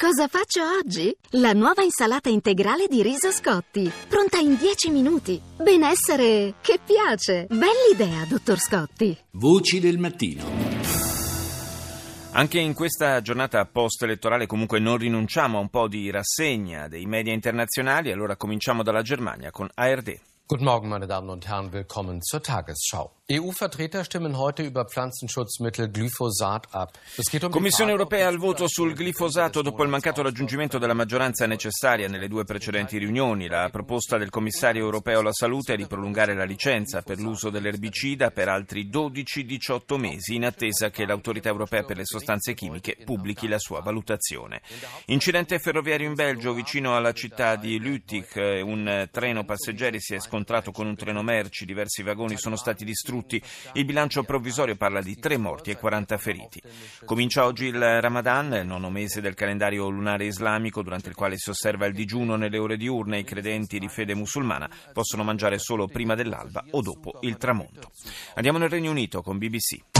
Cosa 0.00 0.28
faccio 0.28 0.62
oggi? 0.82 1.14
La 1.32 1.52
nuova 1.52 1.82
insalata 1.82 2.30
integrale 2.30 2.86
di 2.88 3.02
riso 3.02 3.30
Scotti, 3.30 3.92
pronta 4.08 4.38
in 4.38 4.56
10 4.56 4.88
minuti. 4.88 5.38
Benessere 5.58 6.54
che 6.62 6.80
piace. 6.82 7.44
Bell'idea, 7.50 8.24
dottor 8.24 8.58
Scotti. 8.58 9.14
Voci 9.32 9.78
del 9.78 9.98
mattino. 9.98 10.42
Anche 12.30 12.58
in 12.60 12.72
questa 12.72 13.20
giornata 13.20 13.66
post-elettorale 13.66 14.46
comunque 14.46 14.78
non 14.78 14.96
rinunciamo 14.96 15.58
a 15.58 15.60
un 15.60 15.68
po' 15.68 15.86
di 15.86 16.10
rassegna 16.10 16.88
dei 16.88 17.04
media 17.04 17.34
internazionali, 17.34 18.10
allora 18.10 18.36
cominciamo 18.36 18.82
dalla 18.82 19.02
Germania 19.02 19.50
con 19.50 19.68
ARD. 19.74 20.18
Guten 20.46 20.64
Morgen, 20.64 20.88
meine 20.88 21.06
Damen 21.06 21.28
und 21.28 21.46
Herren, 21.46 21.70
willkommen 21.72 22.22
zur 22.22 22.40
Tagesschau. 22.40 23.19
EU-Vertreter 23.32 24.04
stimmen 24.04 24.36
heute 24.36 24.64
über 24.64 24.84
Pflanzenschutzmittel 24.86 25.88
Glyphosat 25.88 26.66
ab. 26.72 26.90
Um 27.42 27.48
Commissione 27.50 27.92
europea 27.92 28.26
al 28.26 28.38
voto 28.38 28.66
sul 28.66 28.92
glifosato 28.92 29.62
dopo 29.62 29.84
il 29.84 29.88
mancato 29.88 30.20
raggiungimento 30.20 30.78
della 30.78 30.94
maggioranza 30.94 31.46
necessaria 31.46 32.08
nelle 32.08 32.26
due 32.26 32.42
precedenti 32.42 32.98
riunioni. 32.98 33.46
La 33.46 33.68
proposta 33.70 34.18
del 34.18 34.30
commissario 34.30 34.82
europeo 34.82 35.20
alla 35.20 35.32
salute 35.32 35.74
è 35.74 35.76
di 35.76 35.86
prolungare 35.86 36.34
la 36.34 36.42
licenza 36.42 37.02
per 37.02 37.20
l'uso 37.20 37.50
dell'erbicida 37.50 38.32
per 38.32 38.48
altri 38.48 38.88
12-18 38.88 39.96
mesi 39.96 40.34
in 40.34 40.44
attesa 40.44 40.90
che 40.90 41.06
l'autorità 41.06 41.50
europea 41.50 41.84
per 41.84 41.98
le 41.98 42.06
sostanze 42.06 42.54
chimiche 42.54 42.96
pubblichi 43.04 43.46
la 43.46 43.60
sua 43.60 43.80
valutazione. 43.80 44.60
Incidente 45.06 45.60
ferroviario 45.60 46.08
in 46.08 46.14
Belgio 46.14 46.52
vicino 46.52 46.96
alla 46.96 47.12
città 47.12 47.54
di 47.54 47.78
Lüttich. 47.78 48.34
Un 48.34 49.08
treno 49.12 49.44
passeggeri 49.44 50.00
si 50.00 50.14
è 50.14 50.18
scontrato 50.18 50.72
con 50.72 50.88
un 50.88 50.96
treno 50.96 51.22
merci, 51.22 51.64
diversi 51.64 52.02
vagoni 52.02 52.36
sono 52.36 52.56
stati 52.56 52.84
distrutti 52.84 53.18
il 53.72 53.84
bilancio 53.84 54.22
provvisorio 54.22 54.76
parla 54.76 55.00
di 55.00 55.16
3 55.16 55.36
morti 55.36 55.70
e 55.70 55.76
40 55.76 56.18
feriti. 56.18 56.60
Comincia 57.04 57.44
oggi 57.44 57.66
il 57.66 58.00
Ramadan, 58.00 58.52
il 58.52 58.66
nono 58.66 58.90
mese 58.90 59.20
del 59.20 59.34
calendario 59.34 59.88
lunare 59.88 60.24
islamico, 60.24 60.82
durante 60.82 61.08
il 61.08 61.14
quale 61.14 61.36
si 61.36 61.50
osserva 61.50 61.86
il 61.86 61.94
digiuno 61.94 62.36
nelle 62.36 62.58
ore 62.58 62.76
diurne. 62.76 63.18
I 63.18 63.24
credenti 63.24 63.78
di 63.78 63.88
fede 63.88 64.14
musulmana 64.14 64.68
possono 64.92 65.22
mangiare 65.22 65.58
solo 65.58 65.86
prima 65.86 66.14
dell'alba 66.14 66.64
o 66.70 66.80
dopo 66.80 67.18
il 67.20 67.36
tramonto. 67.36 67.90
Andiamo 68.34 68.58
nel 68.58 68.68
Regno 68.68 68.90
Unito 68.90 69.22
con 69.22 69.38
BBC. 69.38 69.99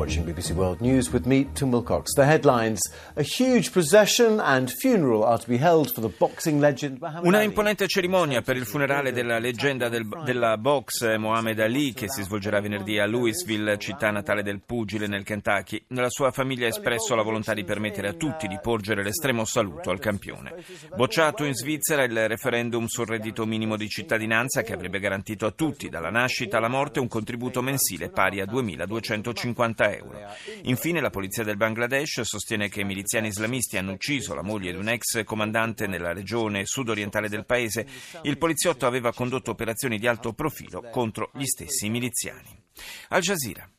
Watching 0.00 0.24
BBC 0.24 0.52
World 0.54 0.80
News 0.80 1.12
with 1.12 1.26
me, 1.26 1.46
Tim 1.52 1.70
Wilcox. 1.70 2.14
The 2.14 2.24
headlines 2.24 2.80
A 3.16 3.22
huge 3.22 3.70
procession 3.70 4.40
and 4.40 4.70
funeral 4.70 5.24
are 5.24 5.36
to 5.36 5.46
be 5.46 5.58
held 5.58 5.92
for 5.92 6.00
the 6.00 6.08
boxing 6.08 6.58
legend 6.58 6.96
Muhammad 6.98 7.26
Una 7.26 7.42
imponente 7.42 7.86
cerimonia 7.86 8.40
per 8.40 8.56
il 8.56 8.64
funerale 8.64 9.12
della 9.12 9.38
leggenda 9.38 9.90
del- 9.90 10.08
della 10.24 10.56
box 10.56 11.18
Mohamed 11.18 11.60
Ali 11.60 11.92
che 11.92 12.08
si 12.08 12.22
svolgerà 12.22 12.62
venerdì 12.62 12.98
a 12.98 13.04
Louisville, 13.04 13.76
città 13.76 14.10
natale 14.10 14.42
del 14.42 14.62
pugile 14.64 15.06
nel 15.06 15.22
Kentucky. 15.22 15.84
La 15.88 16.08
sua 16.08 16.30
famiglia 16.30 16.64
ha 16.64 16.70
espresso 16.70 17.14
la 17.14 17.22
volontà 17.22 17.52
di 17.52 17.64
permettere 17.64 18.08
a 18.08 18.14
tutti 18.14 18.48
di 18.48 18.58
porgere 18.62 19.02
l'estremo 19.02 19.44
saluto 19.44 19.90
al 19.90 19.98
campione. 19.98 20.54
Bocciato 20.96 21.44
in 21.44 21.52
Svizzera 21.52 22.04
il 22.04 22.26
referendum 22.26 22.86
sul 22.86 23.06
reddito 23.06 23.44
minimo 23.44 23.76
di 23.76 23.86
cittadinanza 23.86 24.62
che 24.62 24.72
avrebbe 24.72 24.98
garantito 24.98 25.44
a 25.44 25.50
tutti, 25.50 25.90
dalla 25.90 26.08
nascita 26.10 26.56
alla 26.56 26.68
morte, 26.68 27.00
un 27.00 27.08
contributo 27.08 27.60
mensile 27.60 28.08
pari 28.08 28.40
a 28.40 28.46
2.250 28.46 29.88
euro 29.88 29.88
Infine 30.63 31.01
la 31.01 31.09
polizia 31.09 31.43
del 31.43 31.57
Bangladesh 31.57 32.21
sostiene 32.21 32.69
che 32.69 32.83
miliziani 32.83 33.27
islamisti 33.27 33.77
hanno 33.77 33.93
ucciso 33.93 34.33
la 34.33 34.43
moglie 34.43 34.71
di 34.71 34.77
un 34.77 34.89
ex 34.89 35.23
comandante 35.23 35.87
nella 35.87 36.13
regione 36.13 36.65
sudorientale 36.65 37.29
del 37.29 37.45
paese. 37.45 37.85
Il 38.23 38.37
poliziotto 38.37 38.85
aveva 38.85 39.13
condotto 39.13 39.51
operazioni 39.51 39.97
di 39.97 40.07
alto 40.07 40.33
profilo 40.33 40.83
contro 40.91 41.31
gli 41.33 41.45
stessi 41.45 41.89
miliziani. 41.89 42.63
Al 43.09 43.21
Jazeera. 43.21 43.69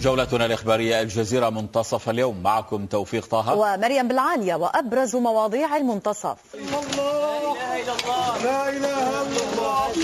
جولتنا 0.00 0.46
الإخبارية 0.46 1.00
الجزيرة 1.00 1.50
منتصف 1.50 2.08
اليوم 2.08 2.42
معكم 2.42 2.86
توفيق 2.86 3.26
طه 3.26 3.54
ومريم 3.54 4.08
بالعالية 4.08 4.54
وأبرز 4.54 5.16
مواضيع 5.16 5.76
المنتصف 5.76 6.38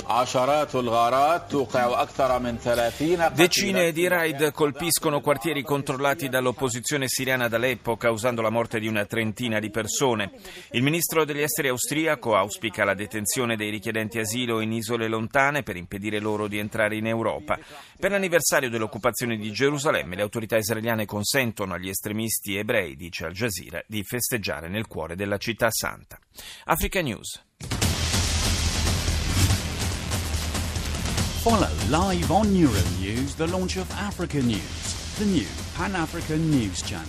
عشرات 0.06 0.75
الغارات 0.75 1.50
توقع 1.50 2.03
أكثر 2.03 2.38
من 2.38 2.59
30 2.59 3.03
قتيلا 3.03 3.33
Decine 3.34 3.93
di 3.93 4.06
raid 4.09 4.53
colpiscono 4.53 5.21
quartieri 5.21 5.62
controllati 5.62 6.28
dall'opposizione 6.28 7.09
siriana 7.09 7.44
ad 7.47 7.55
Aleppo, 7.55 7.97
causando 7.97 8.43
la 8.43 8.50
morte 8.50 8.78
di 8.78 8.87
una 8.87 9.05
trentina 9.05 9.59
di 9.59 9.71
persone. 9.71 10.33
Il 10.72 10.83
ministro 10.83 11.25
degli 11.25 11.41
esteri 11.41 11.69
austriaco 11.69 12.37
auspica 12.37 12.84
la 12.84 12.94
detenzione 12.94 13.56
dei 13.56 13.71
richiedenti 13.71 14.19
asilo 14.19 14.60
in 14.60 14.72
isole 14.72 15.09
lontane 15.09 15.62
per 15.62 15.77
impedire 15.77 16.21
loro 16.21 16.47
di 16.47 16.59
entrare 16.59 16.97
in 16.97 17.06
Europa. 17.06 17.59
Per 17.99 18.10
l'anniversario 18.10 18.71
dell'occupazione 18.71 19.37
di 19.37 19.50
Gerusalemme, 19.50 20.16
le 20.16 20.22
autorità 20.22 20.56
israeliane 20.56 21.06
consentono 21.06 21.75
agli 21.75 21.88
estremisti 21.88 22.56
ebrei, 22.56 22.97
dice 22.97 23.25
Al 23.25 23.33
Jazeera, 23.33 23.83
di 23.87 24.03
festeggiare 24.05 24.69
nel 24.69 24.87
cuore 24.87 25.16
della 25.16 25.38
città 25.38 25.69
santa. 25.71 26.19
Africa 26.65 27.00
News. 27.00 27.46
Follow 31.50 31.69
live 31.90 32.30
on 32.30 32.47
Euronews 32.47 33.38
the 33.38 33.47
launch 33.47 33.78
of 33.78 33.90
Africa 33.91 34.41
News, 34.41 35.16
the 35.18 35.25
new 35.25 35.47
Pan 35.75 35.96
African 35.96 36.52
news 36.52 36.81
channel. 36.81 37.08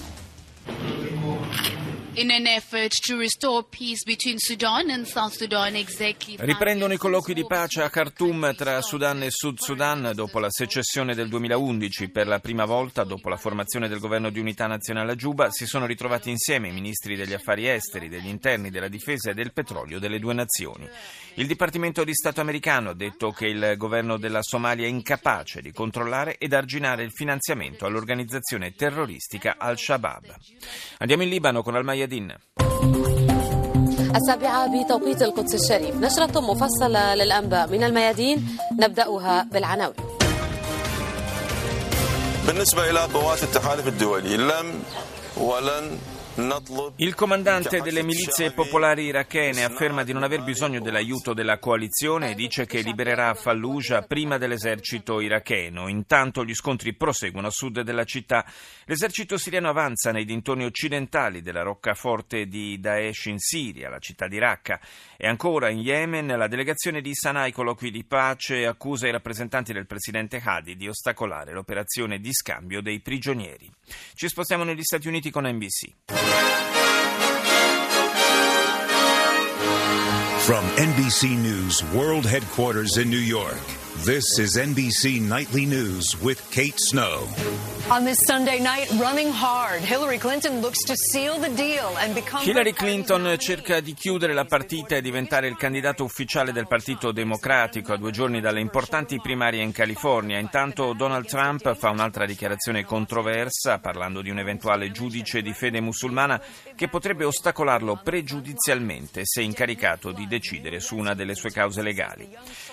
Riprendono 6.40 6.92
i 6.92 6.96
colloqui 6.96 7.32
di 7.32 7.46
pace 7.46 7.80
a 7.80 7.88
Khartoum 7.88 8.56
tra 8.56 8.82
Sudan 8.82 9.22
e 9.22 9.28
Sud 9.30 9.60
Sudan 9.60 10.10
dopo 10.14 10.40
la 10.40 10.50
secessione 10.50 11.14
del 11.14 11.28
2011. 11.28 12.08
Per 12.08 12.26
la 12.26 12.40
prima 12.40 12.64
volta, 12.64 13.04
dopo 13.04 13.28
la 13.28 13.36
formazione 13.36 13.86
del 13.86 14.00
governo 14.00 14.30
di 14.30 14.40
unità 14.40 14.66
nazionale 14.66 15.12
a 15.12 15.14
Giuba, 15.14 15.52
si 15.52 15.64
sono 15.64 15.86
ritrovati 15.86 16.28
insieme 16.28 16.66
i 16.66 16.72
ministri 16.72 17.14
degli 17.14 17.34
affari 17.34 17.68
esteri, 17.68 18.08
degli 18.08 18.26
interni, 18.26 18.70
della 18.70 18.88
difesa 18.88 19.30
e 19.30 19.34
del 19.34 19.52
petrolio 19.52 20.00
delle 20.00 20.18
due 20.18 20.34
nazioni. 20.34 20.88
Il 21.34 21.46
Dipartimento 21.46 22.02
di 22.02 22.14
Stato 22.14 22.40
americano 22.40 22.90
ha 22.90 22.94
detto 22.94 23.30
che 23.30 23.46
il 23.46 23.74
governo 23.76 24.18
della 24.18 24.42
Somalia 24.42 24.86
è 24.86 24.90
incapace 24.90 25.60
di 25.60 25.70
controllare 25.70 26.36
ed 26.36 26.52
arginare 26.52 27.04
il 27.04 27.12
finanziamento 27.12 27.86
all'organizzazione 27.86 28.72
terroristica 28.72 29.54
Al-Shabaab. 29.56 30.34
Andiamo 31.00 31.22
in 31.22 31.30
Libano 31.30 31.62
con 31.62 31.76
Al-Mayadin. 31.76 32.32
السابعة 34.08 34.66
بتوقيت 34.72 35.22
القدس 35.22 35.54
الشريف. 35.54 35.94
نشرة 35.96 36.40
مفصلة 36.40 37.14
للأنباء. 37.14 37.68
من 37.68 37.84
الميادين 37.84 38.58
نبدأها 38.80 39.46
بالعناوين. 39.52 39.96
بالنسبة 42.46 42.90
إلى 42.90 43.00
قوات 43.00 43.42
التحالف 43.42 43.86
الدولي 43.86 44.36
لم 44.36 44.82
ولن 45.36 45.98
Il 46.98 47.16
comandante 47.16 47.80
delle 47.80 48.04
milizie 48.04 48.52
popolari 48.52 49.06
irachene 49.06 49.64
afferma 49.64 50.04
di 50.04 50.12
non 50.12 50.22
aver 50.22 50.44
bisogno 50.44 50.78
dell'aiuto 50.80 51.34
della 51.34 51.58
coalizione 51.58 52.30
e 52.30 52.34
dice 52.36 52.64
che 52.64 52.80
libererà 52.80 53.34
Fallujah 53.34 54.02
prima 54.02 54.38
dell'esercito 54.38 55.20
iracheno. 55.20 55.88
Intanto 55.88 56.44
gli 56.44 56.54
scontri 56.54 56.94
proseguono 56.94 57.48
a 57.48 57.50
sud 57.50 57.80
della 57.80 58.04
città. 58.04 58.44
L'esercito 58.84 59.36
siriano 59.36 59.68
avanza 59.68 60.12
nei 60.12 60.24
dintorni 60.24 60.64
occidentali 60.64 61.42
della 61.42 61.62
roccaforte 61.62 62.46
di 62.46 62.78
Daesh 62.78 63.24
in 63.24 63.38
Siria, 63.40 63.88
la 63.88 63.98
città 63.98 64.28
di 64.28 64.38
Raqqa. 64.38 64.78
E 65.16 65.26
ancora 65.26 65.70
in 65.70 65.80
Yemen 65.80 66.28
la 66.28 66.46
delegazione 66.46 67.00
di 67.00 67.14
Sana'a 67.14 67.42
ai 67.42 67.52
colloqui 67.52 67.90
di 67.90 68.04
pace 68.04 68.64
accusa 68.64 69.08
i 69.08 69.12
rappresentanti 69.12 69.72
del 69.72 69.86
presidente 69.86 70.40
Hadi 70.40 70.76
di 70.76 70.86
ostacolare 70.86 71.52
l'operazione 71.52 72.20
di 72.20 72.32
scambio 72.32 72.80
dei 72.80 73.00
prigionieri. 73.00 73.68
Ci 74.14 74.28
spostiamo 74.28 74.62
negli 74.62 74.82
Stati 74.82 75.08
Uniti 75.08 75.30
con 75.30 75.44
NBC. 75.44 76.27
From 80.48 80.64
NBC 80.78 81.36
News 81.36 81.84
World 81.92 82.24
Headquarters 82.24 82.96
in 82.96 83.10
New 83.10 83.18
York, 83.18 83.60
this 84.04 84.38
is 84.38 84.56
NBC 84.56 85.20
Nightly 85.20 85.66
News 85.66 86.16
with 86.20 86.40
Kate 86.50 86.78
Snow. 86.78 87.26
On 87.90 88.04
this 88.04 88.18
Sunday 88.26 88.60
night, 88.60 88.86
running 89.00 89.32
hard, 89.32 89.80
Hillary 89.80 90.18
Clinton 90.18 90.60
looks 90.60 90.84
to 90.84 90.94
seal 90.94 91.38
the 91.38 91.48
deal 91.54 91.96
and 91.98 92.12
become 92.14 92.44
Hillary 92.44 92.74
Clinton 92.74 93.34
cerca 93.38 93.80
di 93.80 93.94
chiudere 93.94 94.34
la 94.34 94.44
partita 94.44 94.94
e 94.94 95.00
diventare 95.00 95.48
il 95.48 95.56
candidato 95.56 96.04
ufficiale 96.04 96.52
del 96.52 96.66
Partito 96.66 97.12
Democratico 97.12 97.94
a 97.94 97.96
due 97.96 98.10
giorni 98.10 98.42
dalle 98.42 98.60
importanti 98.60 99.18
primarie 99.18 99.62
in 99.62 99.72
California. 99.72 100.38
Intanto 100.38 100.92
Donald 100.92 101.26
Trump 101.26 101.74
fa 101.74 101.88
un'altra 101.88 102.26
dichiarazione 102.26 102.84
controversa 102.84 103.78
parlando 103.78 104.20
di 104.20 104.28
un 104.28 104.38
eventuale 104.38 104.90
giudice 104.90 105.40
di 105.40 105.54
fede 105.54 105.80
musulmana 105.80 106.38
che 106.76 106.88
potrebbe 106.88 107.24
ostacolarlo 107.24 108.02
pregiudizialmente 108.04 109.22
se 109.24 109.40
incaricato 109.40 110.12
di 110.12 110.26
decidere 110.26 110.78
su 110.78 110.94
una 110.94 111.14
delle 111.14 111.34
sue 111.34 111.50
cause 111.50 111.80
legali. 111.80 112.28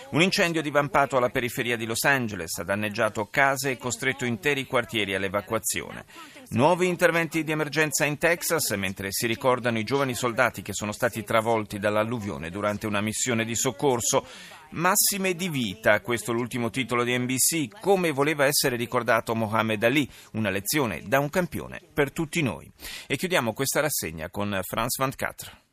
Un 0.10 0.22
incendio 0.22 0.62
divampato 0.62 1.15
arrivato 1.16 1.18
alla 1.18 1.30
periferia 1.30 1.78
di 1.78 1.86
Los 1.86 2.04
Angeles, 2.04 2.58
ha 2.58 2.64
danneggiato 2.64 3.28
case 3.30 3.72
e 3.72 3.78
costretto 3.78 4.26
interi 4.26 4.66
quartieri 4.66 5.16
all'evacuazione. 5.16 6.06
Nuovi 6.50 6.88
interventi 6.88 7.44
di 7.44 7.52
emergenza 7.52 8.06
in 8.06 8.18
Texas 8.18 8.72
mentre 8.72 9.12
si 9.12 9.26
ricordano 9.28 9.80
i 9.80 9.84
giovani 9.84 10.14
soldati 10.14 10.62
che 10.62 10.74
sono 10.74 10.92
stati 10.92 11.24
travolti 11.24 11.80
dall'alluvione 11.80 12.50
durante 12.50 12.88
una 12.88 13.02
missione 13.02 13.46
di 13.46 13.56
soccorso. 13.56 14.26
Massime 14.72 15.36
di 15.36 15.50
vita, 15.50 16.02
questo 16.02 16.32
è 16.32 16.34
l'ultimo 16.34 16.70
titolo 16.70 17.04
di 17.04 17.18
NBC, 17.18 17.80
come 17.80 18.12
voleva 18.12 18.46
essere 18.46 18.76
ricordato 18.76 19.36
Mohammed 19.36 19.84
Ali, 19.84 20.10
una 20.34 20.50
lezione 20.50 21.02
da 21.06 21.20
un 21.20 21.30
campione 21.30 21.82
per 21.94 22.12
tutti 22.12 22.42
noi. 22.42 22.70
E 23.08 23.16
chiudiamo 23.16 23.54
questa 23.54 23.80
rassegna 23.80 24.30
con 24.30 24.60
Franz 24.64 24.98
van 24.98 25.14
Catre. 25.16 25.65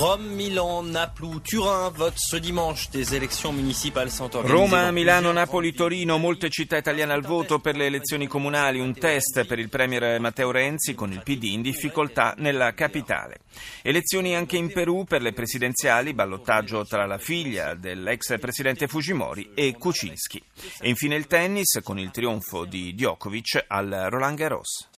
Rome, 0.00 0.34
Milan, 0.34 0.88
Naples 0.92 1.42
Turin 1.42 1.90
votent 1.90 2.16
ce 2.16 2.38
dimanche 2.38 2.88
des 2.88 3.14
élections 3.14 3.52
municipales 3.52 4.10
sont. 4.10 4.30
Roma, 4.32 4.90
Milano, 4.92 5.30
Napoli, 5.30 5.74
Torino, 5.74 6.16
molte 6.16 6.48
città 6.48 6.78
italiane 6.78 7.12
al 7.12 7.20
voto 7.20 7.58
per 7.58 7.76
le 7.76 7.84
elezioni 7.84 8.26
comunali, 8.26 8.80
un 8.80 8.94
test 8.94 9.44
per 9.44 9.58
il 9.58 9.68
premier 9.68 10.18
Matteo 10.18 10.52
Renzi 10.52 10.94
con 10.94 11.12
il 11.12 11.20
PD 11.22 11.44
in 11.52 11.60
difficoltà 11.60 12.34
nella 12.38 12.72
capitale. 12.72 13.40
Elezioni 13.82 14.34
anche 14.34 14.56
in 14.56 14.72
Perù 14.72 15.04
per 15.04 15.20
le 15.20 15.34
presidenziali, 15.34 16.14
ballottaggio 16.14 16.86
tra 16.86 17.04
la 17.04 17.18
figlia 17.18 17.74
dell'ex 17.74 18.38
presidente 18.38 18.88
Fujimori 18.88 19.50
e 19.54 19.76
Kuczynski. 19.76 20.42
E 20.80 20.88
infine 20.88 21.16
il 21.16 21.26
tennis 21.26 21.78
con 21.82 21.98
il 21.98 22.10
trionfo 22.10 22.64
di 22.64 22.94
Djokovic 22.94 23.66
al 23.68 24.06
Roland 24.08 24.38
Garros. 24.38 24.88